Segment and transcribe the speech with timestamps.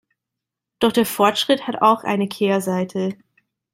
[0.79, 3.15] Doch der Fortschritt hat auch eine Kehrseite.